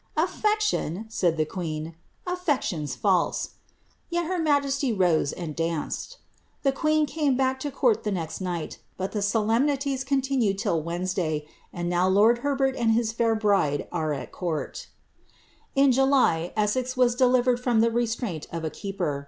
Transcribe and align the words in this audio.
^ 0.17 0.23
Affection 0.23 1.03
P 1.03 1.05
said 1.09 1.37
the 1.37 1.45
queen; 1.45 1.93
^aflection's 2.25 2.95
false;' 2.95 3.49
yet 4.09 4.25
her 4.25 4.39
majesty 4.39 4.91
rose 4.91 5.31
and 5.31 5.55
danced. 5.55 6.17
The 6.63 6.71
queen 6.71 7.05
came 7.05 7.37
back 7.37 7.59
to 7.59 7.69
court 7.69 8.03
the 8.03 8.09
next 8.11 8.41
night; 8.41 8.79
but 8.97 9.11
the 9.11 9.21
solemnities 9.21 10.03
continued 10.03 10.57
till 10.57 10.81
Wed 10.81 11.01
nesday; 11.01 11.45
and 11.71 11.87
now 11.87 12.07
lord 12.07 12.39
Herbert 12.39 12.75
and 12.75 12.93
his 12.93 13.11
fair 13.11 13.35
bride 13.35 13.87
are 13.91 14.11
at 14.11 14.31
court''' 14.31 14.87
In 15.75 15.91
July^ 15.91 16.51
Essex 16.57 16.97
was 16.97 17.13
delivered 17.13 17.59
from 17.59 17.79
the 17.81 17.91
restraint 17.91 18.47
of 18.51 18.63
a 18.65 18.71
keeper. 18.71 19.19